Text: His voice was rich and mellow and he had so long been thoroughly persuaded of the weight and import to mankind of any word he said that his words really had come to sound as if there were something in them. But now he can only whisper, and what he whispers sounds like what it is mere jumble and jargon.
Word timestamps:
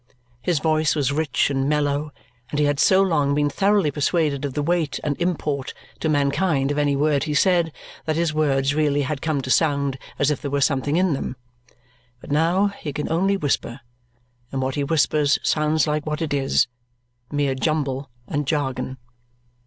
His 0.41 0.57
voice 0.57 0.95
was 0.95 1.11
rich 1.11 1.51
and 1.51 1.69
mellow 1.69 2.11
and 2.49 2.57
he 2.57 2.65
had 2.65 2.79
so 2.79 3.03
long 3.03 3.35
been 3.35 3.51
thoroughly 3.51 3.91
persuaded 3.91 4.45
of 4.45 4.55
the 4.55 4.63
weight 4.63 4.99
and 5.03 5.15
import 5.21 5.75
to 5.99 6.09
mankind 6.09 6.71
of 6.71 6.79
any 6.79 6.95
word 6.95 7.25
he 7.25 7.35
said 7.35 7.71
that 8.05 8.15
his 8.15 8.33
words 8.33 8.73
really 8.73 9.03
had 9.03 9.21
come 9.21 9.43
to 9.43 9.51
sound 9.51 9.99
as 10.17 10.31
if 10.31 10.41
there 10.41 10.49
were 10.49 10.59
something 10.59 10.95
in 10.97 11.13
them. 11.13 11.35
But 12.19 12.31
now 12.31 12.69
he 12.79 12.91
can 12.93 13.11
only 13.11 13.37
whisper, 13.37 13.79
and 14.51 14.59
what 14.59 14.73
he 14.73 14.83
whispers 14.83 15.37
sounds 15.43 15.85
like 15.85 16.07
what 16.07 16.23
it 16.23 16.33
is 16.33 16.65
mere 17.31 17.53
jumble 17.53 18.09
and 18.27 18.47
jargon. 18.47 18.97